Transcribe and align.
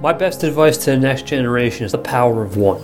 My 0.00 0.12
best 0.12 0.42
advice 0.42 0.76
to 0.84 0.90
the 0.90 0.98
next 0.98 1.24
generation 1.24 1.86
is 1.86 1.92
the 1.92 1.98
power 1.98 2.42
of 2.42 2.58
one. 2.58 2.78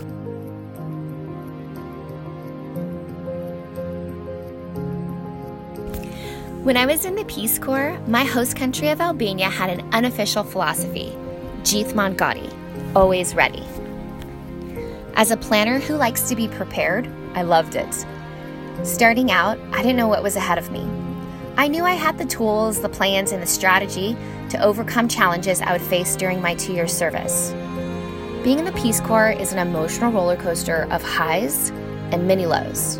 When 6.65 6.78
I 6.78 6.87
was 6.87 7.05
in 7.05 7.16
the 7.16 7.24
Peace 7.27 7.59
Corps, 7.59 7.98
my 8.06 8.24
host 8.24 8.56
country 8.56 8.88
of 8.88 9.02
Albania 9.02 9.51
had 9.51 9.69
an 9.69 9.87
unofficial 9.92 10.45
philosophy 10.45 11.15
Gjithmonë 11.62 12.16
gati, 12.16 12.97
always 12.97 13.34
ready. 13.34 13.65
As 15.15 15.30
a 15.30 15.37
planner 15.37 15.78
who 15.78 15.97
likes 15.97 16.23
to 16.30 16.34
be 16.34 16.48
prepared, 16.48 17.06
I 17.34 17.42
loved 17.42 17.74
it. 17.74 18.06
Starting 18.83 19.30
out, 19.30 19.59
I 19.73 19.83
didn't 19.83 19.97
know 19.97 20.09
what 20.09 20.23
was 20.23 20.37
ahead 20.37 20.59
of 20.59 20.70
me. 20.70 20.88
I 21.56 21.69
knew 21.69 21.84
I 21.84 21.92
had 21.92 22.16
the 22.16 22.24
tools, 22.24 22.80
the 22.80 22.88
plans, 22.88 23.33
and 23.33 23.43
the 23.43 23.46
strategy 23.46 24.16
to 24.48 24.62
overcome 24.62 25.09
challenges 25.09 25.60
I 25.60 25.73
would 25.73 25.83
face 25.83 26.16
during 26.16 26.41
my 26.41 26.55
two 26.55 26.73
year 26.73 26.88
service. 26.88 27.51
Being 28.43 28.59
in 28.59 28.65
the 28.65 28.73
Peace 28.73 29.01
Corps 29.01 29.33
is 29.33 29.52
an 29.52 29.59
emotional 29.59 30.10
roller 30.10 30.37
coaster 30.37 30.87
of 30.91 31.02
highs 31.02 31.70
and 32.10 32.27
many 32.27 32.46
lows. 32.46 32.98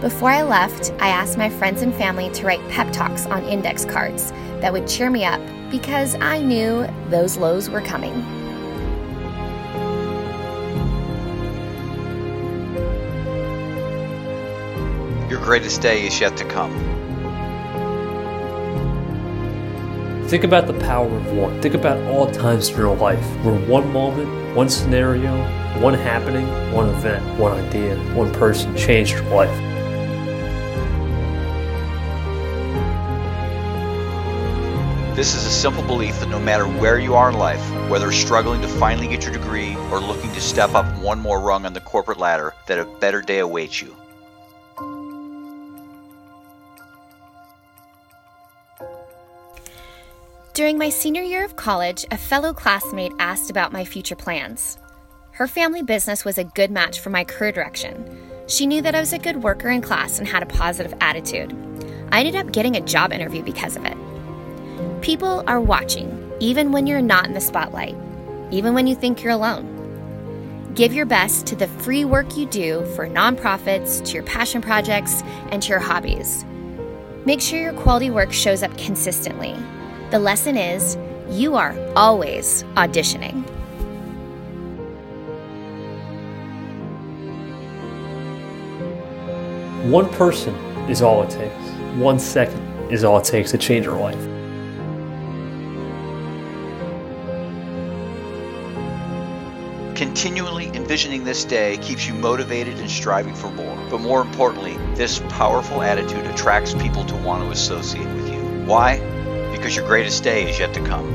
Before 0.00 0.30
I 0.30 0.42
left, 0.42 0.92
I 0.98 1.10
asked 1.10 1.38
my 1.38 1.48
friends 1.48 1.82
and 1.82 1.94
family 1.94 2.28
to 2.30 2.44
write 2.44 2.68
pep 2.68 2.92
talks 2.92 3.26
on 3.26 3.44
index 3.44 3.84
cards 3.84 4.32
that 4.60 4.72
would 4.72 4.88
cheer 4.88 5.10
me 5.10 5.24
up 5.24 5.40
because 5.70 6.16
I 6.16 6.42
knew 6.42 6.88
those 7.08 7.36
lows 7.36 7.70
were 7.70 7.82
coming. 7.82 8.41
Your 15.32 15.40
greatest 15.40 15.80
day 15.80 16.06
is 16.06 16.20
yet 16.20 16.36
to 16.36 16.44
come. 16.44 16.70
Think 20.28 20.44
about 20.44 20.66
the 20.66 20.74
power 20.74 21.06
of 21.06 21.32
one. 21.32 21.58
Think 21.62 21.74
about 21.74 21.96
all 22.12 22.30
times 22.30 22.68
in 22.68 22.76
your 22.76 22.94
life 22.94 23.24
where 23.42 23.58
one 23.66 23.90
moment, 23.94 24.54
one 24.54 24.68
scenario, 24.68 25.34
one 25.80 25.94
happening, 25.94 26.46
one 26.74 26.90
event, 26.90 27.24
one 27.38 27.58
idea, 27.58 27.96
one 28.14 28.30
person 28.34 28.76
changed 28.76 29.14
your 29.14 29.24
life. 29.34 29.56
This 35.16 35.34
is 35.34 35.46
a 35.46 35.50
simple 35.50 35.82
belief 35.84 36.20
that 36.20 36.28
no 36.28 36.40
matter 36.40 36.66
where 36.66 36.98
you 36.98 37.14
are 37.14 37.30
in 37.30 37.38
life, 37.38 37.66
whether 37.88 38.12
struggling 38.12 38.60
to 38.60 38.68
finally 38.68 39.08
get 39.08 39.24
your 39.24 39.32
degree 39.32 39.76
or 39.90 39.98
looking 39.98 40.30
to 40.34 40.42
step 40.42 40.74
up 40.74 40.84
one 40.98 41.20
more 41.20 41.40
rung 41.40 41.64
on 41.64 41.72
the 41.72 41.80
corporate 41.80 42.18
ladder, 42.18 42.52
that 42.66 42.78
a 42.78 42.84
better 42.84 43.22
day 43.22 43.38
awaits 43.38 43.80
you. 43.80 43.96
During 50.54 50.76
my 50.76 50.90
senior 50.90 51.22
year 51.22 51.46
of 51.46 51.56
college, 51.56 52.04
a 52.10 52.18
fellow 52.18 52.52
classmate 52.52 53.12
asked 53.18 53.48
about 53.48 53.72
my 53.72 53.86
future 53.86 54.14
plans. 54.14 54.76
Her 55.30 55.46
family 55.46 55.82
business 55.82 56.26
was 56.26 56.36
a 56.36 56.44
good 56.44 56.70
match 56.70 57.00
for 57.00 57.08
my 57.08 57.24
career 57.24 57.52
direction. 57.52 58.20
She 58.48 58.66
knew 58.66 58.82
that 58.82 58.94
I 58.94 59.00
was 59.00 59.14
a 59.14 59.18
good 59.18 59.42
worker 59.42 59.70
in 59.70 59.80
class 59.80 60.18
and 60.18 60.28
had 60.28 60.42
a 60.42 60.46
positive 60.46 60.92
attitude. 61.00 61.56
I 62.12 62.18
ended 62.18 62.36
up 62.36 62.52
getting 62.52 62.76
a 62.76 62.82
job 62.82 63.14
interview 63.14 63.42
because 63.42 63.76
of 63.76 63.86
it. 63.86 63.96
People 65.00 65.42
are 65.46 65.58
watching, 65.58 66.30
even 66.38 66.70
when 66.70 66.86
you're 66.86 67.00
not 67.00 67.24
in 67.24 67.32
the 67.32 67.40
spotlight, 67.40 67.96
even 68.50 68.74
when 68.74 68.86
you 68.86 68.94
think 68.94 69.22
you're 69.22 69.32
alone. 69.32 70.74
Give 70.74 70.92
your 70.92 71.06
best 71.06 71.46
to 71.46 71.56
the 71.56 71.66
free 71.66 72.04
work 72.04 72.36
you 72.36 72.44
do 72.44 72.84
for 72.94 73.08
nonprofits, 73.08 74.04
to 74.04 74.12
your 74.12 74.22
passion 74.24 74.60
projects, 74.60 75.22
and 75.50 75.62
to 75.62 75.70
your 75.70 75.80
hobbies. 75.80 76.44
Make 77.24 77.40
sure 77.40 77.58
your 77.58 77.72
quality 77.72 78.10
work 78.10 78.34
shows 78.34 78.62
up 78.62 78.76
consistently. 78.76 79.56
The 80.12 80.18
lesson 80.18 80.58
is 80.58 80.98
you 81.30 81.56
are 81.56 81.74
always 81.96 82.64
auditioning. 82.74 83.46
One 89.88 90.10
person 90.10 90.54
is 90.90 91.00
all 91.00 91.22
it 91.22 91.30
takes. 91.30 91.70
One 91.96 92.18
second 92.18 92.60
is 92.92 93.04
all 93.04 93.16
it 93.20 93.24
takes 93.24 93.52
to 93.52 93.56
change 93.56 93.86
your 93.86 93.98
life. 93.98 94.22
Continually 99.96 100.66
envisioning 100.74 101.24
this 101.24 101.42
day 101.46 101.78
keeps 101.78 102.06
you 102.06 102.12
motivated 102.12 102.78
and 102.78 102.90
striving 102.90 103.34
for 103.34 103.50
more. 103.52 103.78
But 103.88 104.02
more 104.02 104.20
importantly, 104.20 104.76
this 104.94 105.20
powerful 105.30 105.80
attitude 105.80 106.26
attracts 106.26 106.74
people 106.74 107.02
to 107.06 107.16
want 107.16 107.42
to 107.44 107.50
associate 107.50 108.04
with 108.08 108.30
you. 108.30 108.66
Why? 108.66 109.00
Because 109.52 109.76
your 109.76 109.86
greatest 109.86 110.24
day 110.24 110.50
is 110.50 110.58
yet 110.58 110.74
to 110.74 110.80
come. 110.80 111.06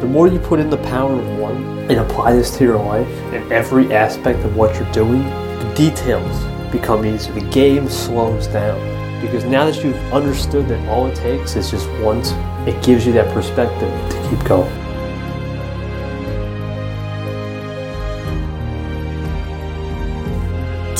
The 0.00 0.06
more 0.06 0.26
you 0.26 0.38
put 0.38 0.58
in 0.58 0.70
the 0.70 0.78
power 0.78 1.12
of 1.12 1.38
one 1.38 1.78
and 1.90 2.00
apply 2.00 2.32
this 2.32 2.56
to 2.56 2.64
your 2.64 2.78
life 2.78 3.08
in 3.32 3.52
every 3.52 3.92
aspect 3.92 4.40
of 4.40 4.56
what 4.56 4.74
you're 4.74 4.90
doing, 4.92 5.22
the 5.22 5.72
details 5.76 6.72
become 6.72 7.04
easier. 7.04 7.34
The 7.34 7.48
game 7.50 7.88
slows 7.88 8.46
down. 8.46 8.80
Because 9.20 9.44
now 9.44 9.64
that 9.70 9.84
you've 9.84 9.94
understood 10.12 10.66
that 10.68 10.88
all 10.88 11.06
it 11.06 11.14
takes 11.14 11.54
is 11.54 11.70
just 11.70 11.88
once, 12.00 12.32
it 12.66 12.82
gives 12.82 13.06
you 13.06 13.12
that 13.12 13.32
perspective 13.32 13.90
to 14.10 14.28
keep 14.28 14.44
going. 14.48 14.81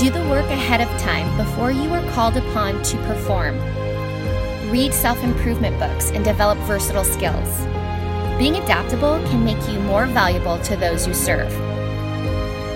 Do 0.02 0.10
the 0.10 0.28
work 0.28 0.46
ahead 0.46 0.80
of 0.80 0.88
time 1.00 1.36
before 1.36 1.70
you 1.70 1.88
are 1.94 2.04
called 2.10 2.36
upon 2.36 2.82
to 2.82 2.96
perform. 3.06 3.56
Read 4.68 4.92
self 4.92 5.22
improvement 5.22 5.78
books 5.78 6.10
and 6.10 6.24
develop 6.24 6.58
versatile 6.66 7.04
skills. 7.04 7.64
Being 8.36 8.56
adaptable 8.56 9.22
can 9.28 9.44
make 9.44 9.68
you 9.68 9.78
more 9.78 10.06
valuable 10.06 10.58
to 10.62 10.74
those 10.74 11.06
you 11.06 11.14
serve. 11.14 11.56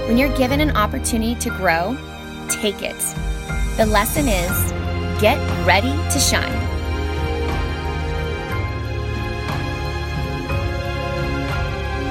When 0.06 0.16
you're 0.16 0.36
given 0.36 0.60
an 0.60 0.76
opportunity 0.76 1.34
to 1.40 1.50
grow, 1.50 1.96
take 2.48 2.82
it. 2.82 2.96
The 3.76 3.86
lesson 3.86 4.28
is 4.28 4.70
get 5.20 5.36
ready 5.66 5.90
to 6.12 6.20
shine. 6.20 6.52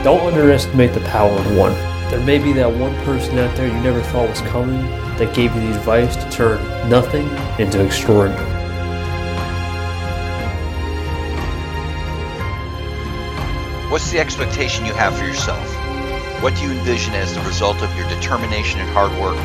Don't 0.04 0.28
underestimate 0.28 0.94
the 0.94 1.00
power 1.00 1.32
of 1.32 1.56
one. 1.56 1.95
There 2.16 2.24
may 2.24 2.40
be 2.40 2.54
that 2.54 2.72
one 2.74 2.96
person 3.04 3.38
out 3.40 3.54
there 3.58 3.68
you 3.68 3.74
never 3.82 4.02
thought 4.02 4.30
was 4.30 4.40
coming 4.40 4.82
that 5.18 5.36
gave 5.36 5.54
you 5.54 5.60
the 5.60 5.76
advice 5.76 6.16
to 6.16 6.30
turn 6.30 6.90
nothing 6.90 7.28
into 7.60 7.84
extraordinary. 7.84 8.42
What's 13.92 14.10
the 14.12 14.20
expectation 14.20 14.86
you 14.86 14.94
have 14.94 15.18
for 15.18 15.26
yourself? 15.26 15.62
What 16.42 16.56
do 16.56 16.62
you 16.64 16.72
envision 16.72 17.14
as 17.16 17.36
the 17.36 17.42
result 17.42 17.82
of 17.82 17.94
your 17.98 18.08
determination 18.08 18.80
and 18.80 18.90
hard 18.92 19.12
work? 19.20 19.38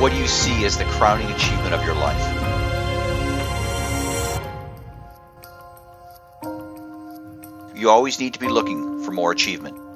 What 0.00 0.10
do 0.10 0.18
you 0.18 0.26
see 0.26 0.64
as 0.64 0.76
the 0.76 0.86
crowning 0.86 1.30
achievement 1.30 1.72
of 1.72 1.84
your 1.84 1.94
life? 1.94 2.18
You 7.76 7.90
always 7.90 8.18
need 8.18 8.34
to 8.34 8.40
be 8.40 8.48
looking 8.48 9.04
for 9.04 9.12
more 9.12 9.30
achievement. 9.30 9.87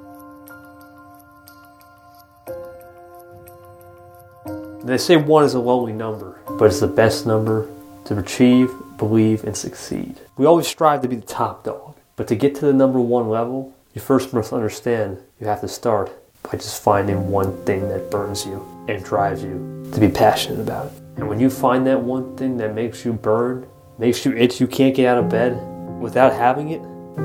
They 4.84 4.98
say 4.98 5.16
one 5.16 5.44
is 5.44 5.54
a 5.54 5.60
lonely 5.60 5.93
number, 5.93 6.41
but 6.59 6.65
it's 6.65 6.81
the 6.81 6.88
best 6.88 7.25
number 7.25 7.69
to 8.06 8.18
achieve, 8.18 8.72
believe, 8.98 9.45
and 9.45 9.56
succeed. 9.56 10.21
We 10.36 10.45
always 10.45 10.66
strive 10.66 11.03
to 11.03 11.09
be 11.09 11.16
the 11.16 11.27
top 11.27 11.62
dog, 11.62 11.95
but 12.16 12.27
to 12.28 12.34
get 12.34 12.56
to 12.56 12.66
the 12.66 12.72
number 12.72 13.01
one 13.01 13.28
level, 13.28 13.72
you 13.95 14.01
first 14.01 14.33
must 14.33 14.53
understand 14.53 15.18
you 15.41 15.47
have 15.47 15.60
to 15.60 15.68
start 15.68 16.10
by 16.42 16.53
just 16.53 16.83
finding 16.83 17.30
one 17.30 17.65
thing 17.65 17.89
that 17.91 18.10
burns 18.10 18.45
you 18.45 18.66
and 18.89 19.04
drives 19.04 19.45
you 19.45 19.89
to 19.92 20.01
be 20.01 20.09
passionate 20.09 20.59
about 20.59 20.86
it. 20.86 20.92
And 21.16 21.28
when 21.28 21.39
you 21.39 21.48
find 21.48 21.86
that 21.86 22.03
one 22.03 22.36
thing 22.36 22.56
that 22.56 22.74
makes 22.74 23.04
you 23.04 23.12
burn, 23.12 23.68
makes 23.98 24.24
you 24.24 24.33
itch, 24.33 24.60
you 24.60 24.66
can't 24.66 24.97
get 24.97 25.06
out 25.06 25.18
of 25.18 25.28
bed 25.28 25.53
without 26.01 26.33
having 26.33 26.71
it, 26.71 26.80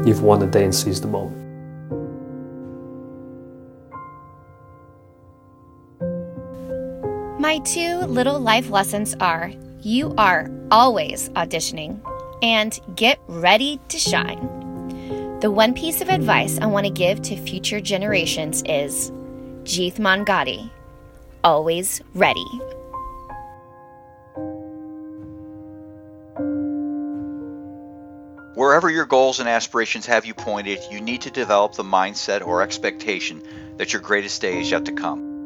you've 0.05 0.21
won 0.21 0.39
the 0.39 0.45
day 0.45 0.63
and 0.63 0.75
seized 0.75 1.01
the 1.01 1.07
moment. 1.07 1.46
My 7.47 7.59
two 7.59 7.99
little 7.99 8.41
life 8.41 8.69
lessons 8.71 9.15
are 9.21 9.53
you 9.79 10.13
are 10.17 10.51
always 10.69 11.29
auditioning 11.29 11.97
and 12.43 12.77
get 12.97 13.19
ready 13.25 13.79
to 13.87 13.97
shine. 13.97 15.39
The 15.39 15.49
one 15.49 15.73
piece 15.73 16.01
of 16.01 16.09
advice 16.09 16.59
I 16.59 16.65
want 16.65 16.87
to 16.87 16.91
give 16.91 17.21
to 17.21 17.37
future 17.37 17.79
generations 17.79 18.63
is 18.65 19.11
Gjithmonë 19.63 20.25
gati, 20.25 20.69
always 21.41 22.01
ready. 22.13 22.43
Wherever 28.55 28.89
your 28.89 29.05
goals 29.05 29.39
and 29.39 29.47
aspirations 29.47 30.05
have 30.07 30.25
you 30.25 30.33
pointed, 30.33 30.79
you 30.91 30.99
need 30.99 31.21
to 31.21 31.31
develop 31.31 31.75
the 31.75 31.83
mindset 31.83 32.45
or 32.45 32.61
expectation 32.61 33.41
that 33.77 33.93
your 33.93 34.01
greatest 34.01 34.41
day 34.41 34.59
is 34.59 34.69
yet 34.69 34.83
to 34.83 34.91
come. 34.91 35.36